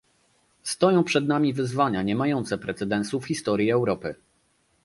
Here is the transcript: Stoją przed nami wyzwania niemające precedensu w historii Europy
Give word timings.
Stoją 0.63 1.03
przed 1.03 1.27
nami 1.27 1.53
wyzwania 1.53 2.01
niemające 2.01 2.57
precedensu 2.57 3.19
w 3.19 3.27
historii 3.27 3.71
Europy 3.71 4.15